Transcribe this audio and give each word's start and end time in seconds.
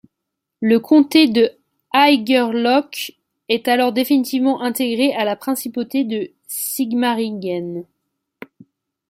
Le 0.61 0.79
comté 0.79 1.27
de 1.27 1.51
Haigerloch 1.93 3.11
est 3.49 3.67
alors 3.67 3.93
définitivement 3.93 4.59
intégré 4.63 5.13
à 5.13 5.25
la 5.25 5.35
principauté 5.35 6.03
de 6.05 6.31
Sigmaringen. 6.47 7.85